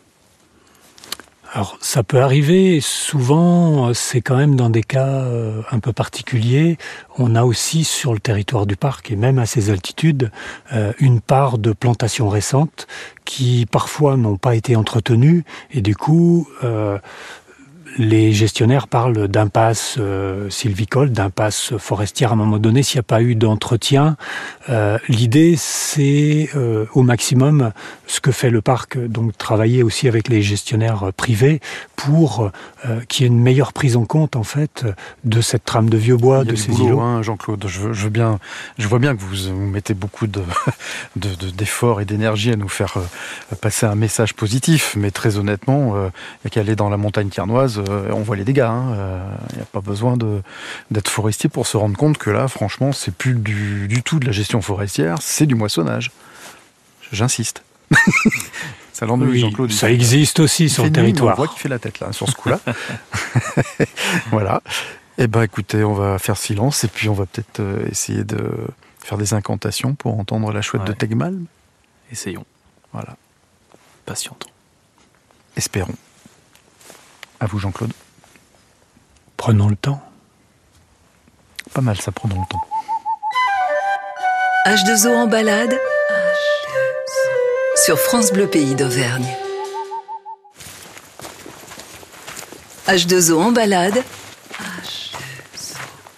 [1.54, 6.78] Alors ça peut arriver, souvent c'est quand même dans des cas euh, un peu particuliers.
[7.18, 10.30] On a aussi sur le territoire du parc et même à ces altitudes
[10.74, 12.88] euh, une part de plantations récentes
[13.24, 17.00] qui parfois n'ont pas été entretenues et du coup euh,
[17.98, 23.04] les gestionnaires parlent d'impasse euh, sylvicole, d'impasse forestière à un moment donné s'il n'y a
[23.04, 24.18] pas eu d'entretien.
[24.70, 27.72] Euh, l'idée, c'est euh, au maximum
[28.06, 31.60] ce que fait le parc, donc travailler aussi avec les gestionnaires privés
[31.96, 32.52] pour
[33.10, 34.86] qu'il y ait une meilleure prise en compte en fait
[35.26, 37.02] de cette trame de vieux bois, de ces îlots.
[37.02, 38.40] Hein, Jean-Claude, je, veux bien,
[38.78, 40.42] je vois bien que vous, mettez beaucoup de,
[41.52, 42.94] d'efforts et d'énergie à nous faire
[43.60, 47.30] passer un message positif, mais très honnêtement, il n'y a qu'à aller dans la montagne
[47.30, 48.58] tiernoise euh, on voit les dégâts.
[48.58, 48.86] Il hein.
[49.54, 50.18] n'y euh, a pas besoin
[50.92, 54.32] d'être forestier pour se rendre compte que là, franchement, c'est plus du, tout de la
[54.32, 56.12] gestion forestière, c'est du moissonnage.
[57.12, 57.64] J'insiste.
[58.94, 61.36] ça, oui, ça existe aussi sur le territoire.
[61.36, 62.60] On voit qu'il fait la tête là, sur ce coup-là.
[64.32, 64.62] voilà.
[65.18, 68.52] Eh ben, écoutez, on va faire silence et puis on va peut-être euh, essayer de
[69.00, 71.40] faire des incantations pour entendre la chouette de Tegmal.
[72.12, 72.46] Essayons.
[72.92, 73.16] Voilà.
[74.06, 74.50] Patientons.
[75.56, 75.96] Espérons.
[77.40, 77.94] À vous, Jean-Claude.
[79.36, 80.02] Prenons le temps.
[81.74, 82.64] Pas mal, ça, prenons le temps.
[84.66, 85.80] H2O en balade
[87.76, 89.28] sur France Bleu Pays d'Auvergne.
[92.88, 94.04] H2O en balade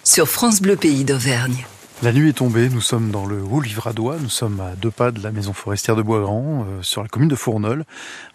[0.04, 1.64] sur France Bleu Pays d'Auvergne.
[2.02, 5.22] La nuit est tombée, nous sommes dans le Haut-Livradois, nous sommes à deux pas de
[5.22, 7.84] la maison forestière de Boisgrand, euh, sur la commune de Fournol,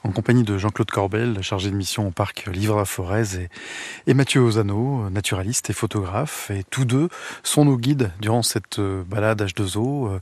[0.03, 3.49] en compagnie de Jean-Claude Corbel, chargé de mission au parc Livre-à-Forez, et,
[4.05, 6.51] et, Mathieu Ozano, naturaliste et photographe.
[6.51, 7.09] Et tous deux
[7.41, 10.19] sont nos guides durant cette euh, balade H2O euh,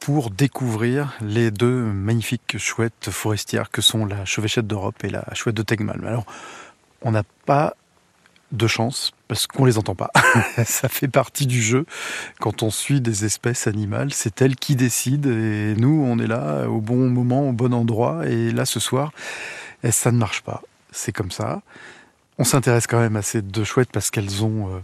[0.00, 5.54] pour découvrir les deux magnifiques chouettes forestières que sont la chevêchette d'Europe et la chouette
[5.54, 6.04] de Tegmal.
[6.04, 6.26] Alors,
[7.00, 7.76] on n'a pas
[8.52, 10.10] de chance parce qu'on les entend pas.
[10.64, 11.86] ça fait partie du jeu.
[12.40, 16.68] Quand on suit des espèces animales, c'est elles qui décident et nous, on est là
[16.68, 18.26] au bon moment, au bon endroit.
[18.26, 19.12] Et là, ce soir,
[19.82, 20.62] eh, ça ne marche pas.
[20.92, 21.62] C'est comme ça.
[22.38, 24.78] On s'intéresse quand même à ces deux chouettes parce qu'elles ont euh,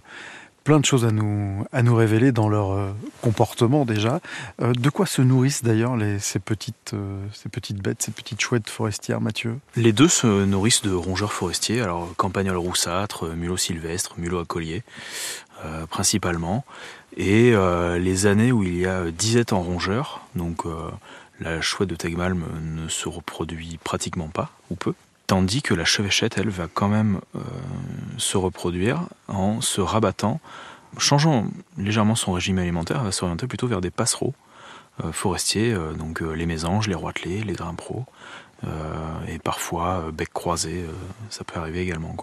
[0.65, 4.21] plein de choses à nous, à nous révéler dans leur euh, comportement déjà.
[4.61, 8.71] Euh, de quoi se nourrissent d'ailleurs ces, petites, euh, ces petites bêtes, ces petites chouettes
[8.71, 9.59] forestières, Mathieu?
[9.77, 14.83] Les deux se nourrissent de rongeurs forestiers, alors campagnol roussâtre, mulot sylvestre, mulot à collier,
[15.91, 16.65] principalement.
[17.17, 17.55] Et
[17.99, 20.65] les années où il y a disette en rongeurs, donc
[21.41, 24.95] la chouette de Tegmalm ne se reproduit pratiquement pas, ou peu,
[25.33, 27.39] Tandis que la chevêchette, elle, va quand même euh,
[28.19, 30.41] se reproduire en se rabattant,
[30.99, 31.47] changeant
[31.79, 34.35] légèrement son régime alimentaire, elle va s'orienter plutôt vers des passereaux
[35.03, 38.05] euh, forestiers, euh, donc les mésanges, les roitelets, les grimpereaux,
[39.27, 40.85] et parfois bec croisé,
[41.31, 42.15] ça peut arriver également.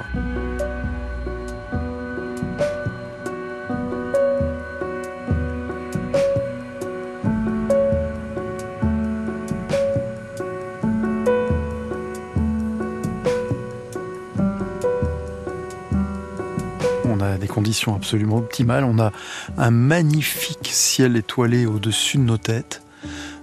[17.96, 18.84] Absolument optimales.
[18.84, 19.12] On a
[19.58, 22.82] un magnifique ciel étoilé au-dessus de nos têtes,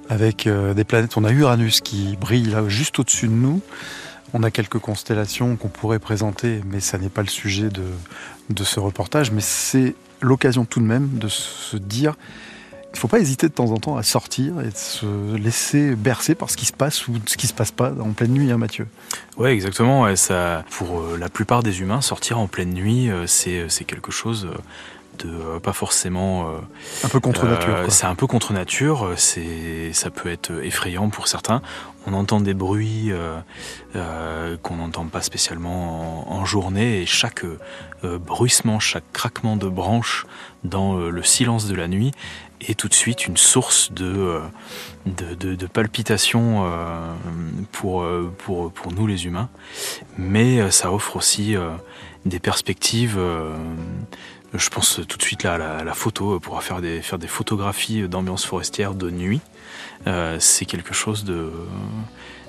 [0.08, 1.16] avec euh, des planètes.
[1.16, 3.60] On a Uranus qui brille là juste au-dessus de nous.
[4.32, 8.80] On a quelques constellations qu'on pourrait présenter, mais ça n'est pas le sujet de ce
[8.80, 9.30] reportage.
[9.30, 12.16] Mais c'est l'occasion tout de même de se dire
[12.96, 15.94] il ne faut pas hésiter de temps en temps à sortir et de se laisser
[15.94, 18.32] bercer par ce qui se passe ou ce qui ne se passe pas en pleine
[18.32, 18.88] nuit, hein, Mathieu.
[19.36, 20.16] Oui, exactement.
[20.16, 24.48] ça, pour euh, la plupart des humains, sortir en pleine nuit, euh, c'est quelque chose
[25.18, 26.50] de pas forcément
[27.02, 27.84] un peu contre nature.
[27.88, 29.14] c'est un peu contre nature.
[29.16, 31.62] C'est ça peut être effrayant pour certains.
[32.06, 33.12] on entend des bruits
[33.94, 37.46] qu'on n'entend pas spécialement en, journée et chaque
[38.02, 40.26] bruissement, chaque craquement de branches
[40.64, 42.12] dans le silence de la nuit
[42.60, 44.40] est tout de suite une source de,
[45.06, 46.70] de, palpitations
[47.72, 48.06] pour,
[48.38, 49.48] pour, pour, nous les humains.
[50.16, 51.54] Mais ça offre aussi
[52.24, 53.18] des perspectives
[54.54, 58.08] je pense tout de suite là à la, photo, pour faire des, faire des photographies
[58.08, 59.40] d'ambiance forestière de nuit.
[60.06, 61.50] Euh, c'est quelque chose de,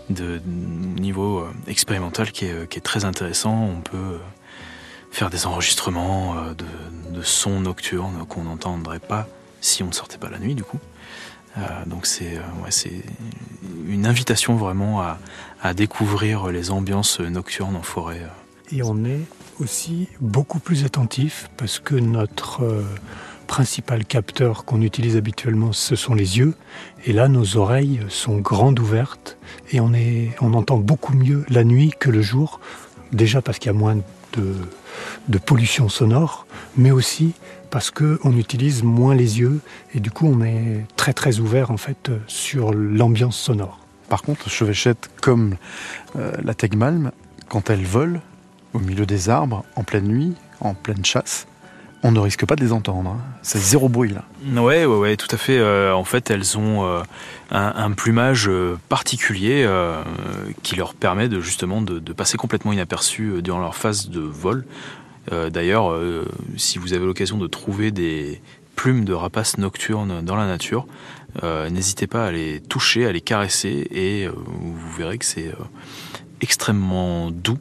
[0.10, 3.56] de niveau euh, expérimental qui est, très intéressant.
[3.56, 4.20] On peut
[5.12, 9.28] faire des enregistrements euh, de, sons nocturnes qu'on n'entendrait pas
[9.62, 10.80] si on ne sortait pas la nuit du coup.
[11.86, 12.40] donc c'est
[13.88, 18.22] une invitation vraiment à, découvrir les ambiances nocturnes en forêt.
[18.72, 19.22] Et on est
[19.60, 22.84] aussi beaucoup plus attentif parce que notre euh,
[23.48, 26.54] principal capteur qu'on utilise habituellement, ce sont les yeux.
[27.06, 29.38] Et là, nos oreilles sont grandes ouvertes
[29.72, 32.60] et on, est, on entend beaucoup mieux la nuit que le jour.
[33.14, 33.98] Déjà parce qu'il y a moins
[34.36, 37.34] de pollution sonore, mais aussi
[37.70, 39.60] parce qu'on utilise moins les yeux
[39.94, 43.80] et du coup on est très très ouvert en fait sur l'ambiance sonore.
[44.10, 45.56] Par contre, chevêchette comme
[46.16, 47.12] euh, la tegmalm,
[47.50, 48.22] quand elle vole,
[48.74, 51.48] au milieu des arbres, en pleine nuit, en pleine chasse,
[52.04, 53.10] on ne risque pas de les entendre.
[53.10, 53.22] Hein.
[53.42, 54.24] C'est zéro bruit là.
[54.62, 55.58] Ouais, ouais, ouais, tout à fait.
[55.58, 57.02] Euh, en fait, elles ont euh,
[57.52, 59.68] un, plumage euh, particulier
[60.64, 64.66] qui leur permet de justement de, passer complètement inaperçu durant leur phase de vol.
[65.32, 65.94] D'ailleurs,
[66.56, 68.42] si vous avez l'occasion de trouver des
[68.76, 70.88] plumes de rapaces nocturnes dans la nature,
[71.44, 75.52] n'hésitez pas à les toucher, à les caresser, et vous verrez que c'est
[76.42, 77.60] extrêmement doux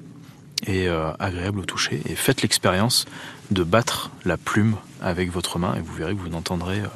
[0.67, 2.01] et euh, agréable au toucher.
[2.07, 3.07] Et faites l'expérience
[3.51, 6.89] de battre la plume avec votre main et vous verrez que vous n'entendrez euh,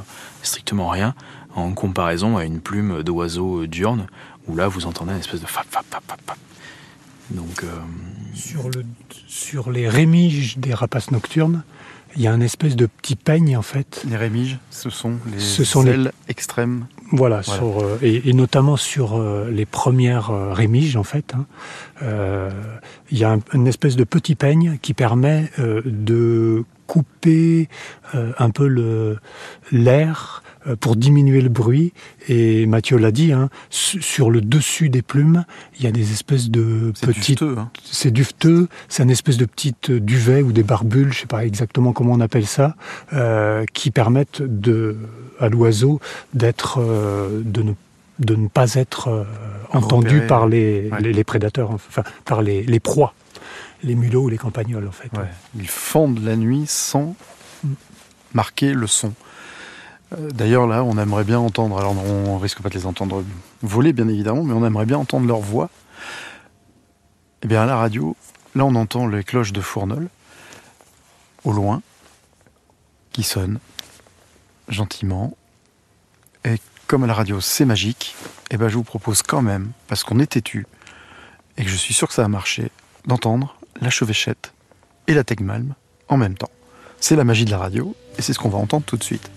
[0.42, 1.14] strictement rien
[1.54, 4.06] en comparaison à une plume d'oiseau diurne
[4.46, 6.38] où là vous entendez une espèce de fap fap fap fap.
[7.30, 7.68] Donc, euh,
[8.34, 8.84] sur, le,
[9.26, 11.62] sur les rémiges des rapaces nocturnes,
[12.16, 14.02] il y a un espèce de petit peigne en fait.
[14.08, 16.86] Les rémiges, ce sont les ce sont ailes extrêmes.
[17.12, 21.34] Voilà, Sur, euh, et, notamment sur euh, les premières euh, rémiges en fait.
[21.34, 21.46] Hein,
[23.10, 27.68] il y a un, une espèce de petit peigne qui permet de couper
[28.14, 29.18] un peu
[29.70, 30.42] l'air
[30.80, 31.92] pour diminuer le bruit.
[32.28, 35.44] Et Mathieu l'a dit, hein, sur le dessus des plumes,
[35.78, 37.42] il y a des espèces de petites.
[37.42, 37.70] Hein.
[37.84, 38.68] C'est duveteux.
[38.88, 42.20] C'est une espèce de petite duvet ou des barbules, je sais pas exactement comment on
[42.20, 42.74] appelle ça,
[43.12, 44.96] euh, qui permettent de,
[45.38, 46.00] à l'oiseau
[46.34, 47.72] d'être, euh, de ne
[48.18, 49.24] de ne pas être euh,
[49.72, 53.14] entendu par les, les, prédateurs, enfin par les, les, proies,
[53.82, 55.10] les mulots ou les campagnols en fait.
[55.56, 57.16] Ils fondent la nuit sans
[58.34, 59.14] marquer le son.
[60.12, 63.24] Euh, d'ailleurs, là, on aimerait bien entendre, alors on risque pas de les entendre
[63.62, 65.70] voler, bien évidemment, mais on aimerait bien entendre leur voix.
[67.42, 68.16] Eh bien, à la radio,
[68.54, 70.08] là, on entend les cloches de Fournol,
[71.44, 71.82] au loin,
[73.12, 73.58] qui sonnent
[74.68, 75.36] gentiment.
[76.44, 78.14] Et comme à la radio, c'est magique,
[78.50, 80.66] eh ben, je vous propose quand même, parce qu'on est têtu,
[81.56, 82.70] et que je suis sûr que ça va marcher,
[83.06, 84.52] d'entendre la chevêchette
[85.06, 85.74] et la tegmalm
[86.08, 86.50] en même temps.
[87.00, 89.30] C'est la magie de la radio, et c'est ce qu'on va entendre tout de suite.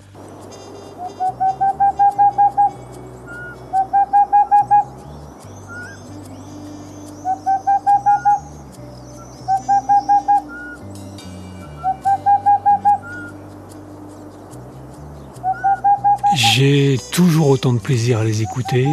[16.56, 18.86] J'ai toujours autant de plaisir à les écouter.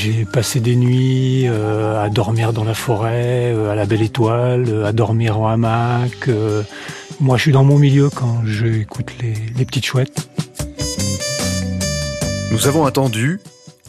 [0.00, 4.64] J'ai passé des nuits euh, à dormir dans la forêt, euh, à la belle étoile,
[4.66, 6.30] euh, à dormir en hamac.
[7.20, 10.30] moi, je suis dans mon milieu quand j'écoute les, les petites chouettes.
[12.50, 13.40] Nous avons attendu,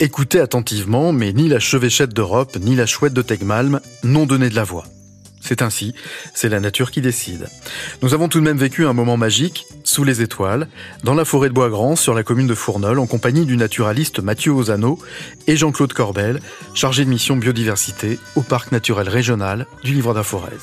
[0.02, 4.56] écouté attentivement, mais ni la chevêchette d'Europe, ni la chouette de Tegmalm n'ont donné de
[4.56, 4.84] la voix.
[5.40, 5.94] C'est ainsi,
[6.34, 7.48] c'est la nature qui décide.
[8.02, 10.68] Nous avons tout de même vécu un moment magique, sous les étoiles,
[11.04, 14.52] dans la forêt de Bois-Grand, sur la commune de Fournol, en compagnie du naturaliste Mathieu
[14.52, 15.00] Ozano
[15.48, 16.42] et Jean-Claude Corbel,
[16.74, 20.58] chargé de mission biodiversité au parc naturel régional du Livre d'Aforez.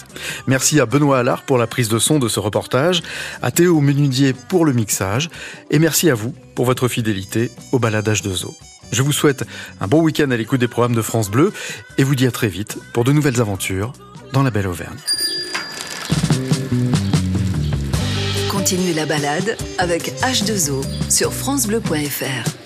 [0.46, 3.02] Merci à Benoît Allard pour la prise de son de ce reportage,
[3.42, 5.30] à Théo Menudier pour le mixage,
[5.70, 8.54] et merci à vous pour votre fidélité au baladage de zoo.
[8.92, 9.44] Je vous souhaite
[9.80, 11.52] un bon week-end à l'écoute des programmes de France Bleu
[11.98, 13.92] et vous dis à très vite pour de nouvelles aventures
[14.32, 14.98] dans la belle Auvergne.
[18.50, 22.63] Continuez la balade avec H2O sur francebleu.fr.